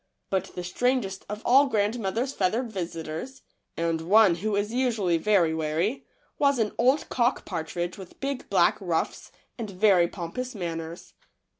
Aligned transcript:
But 0.31 0.45
the 0.55 0.63
strangest 0.63 1.27
of 1.29 1.43
all 1.45 1.67
grandmother's 1.67 2.33
feathered 2.33 2.71
visitors, 2.71 3.43
and 3.77 4.01
one 4.01 4.33
who 4.33 4.55
is 4.55 4.73
usually 4.73 5.19
very 5.19 5.53
wary, 5.53 5.89
w 5.89 6.03
r 6.41 6.49
as 6.49 6.57
an 6.57 6.71
old 6.79 7.07
cock 7.09 7.45
partridge 7.45 7.99
with 7.99 8.19
big 8.19 8.49
black 8.49 8.77
ruffs 8.81 9.31
and 9.59 9.69
very 9.69 10.07
pompous 10.07 10.55
manners. 10.55 11.13